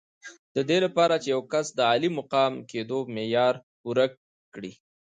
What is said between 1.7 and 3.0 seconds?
د عالي مقام کېدو